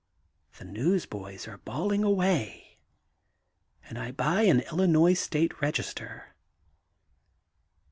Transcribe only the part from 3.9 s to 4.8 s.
I buy an